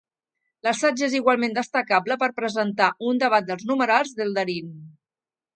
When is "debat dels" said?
3.27-3.71